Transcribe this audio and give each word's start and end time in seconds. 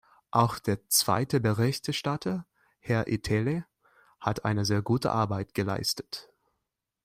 Auch 0.31 0.57
der 0.57 0.87
zweite 0.89 1.39
Berichterstatter, 1.39 2.47
Herr 2.79 3.07
Itälä, 3.07 3.65
hat 4.19 4.45
eine 4.45 4.65
sehr 4.65 4.81
gute 4.81 5.11
Arbeit 5.11 5.53
geleistet. 5.53 6.31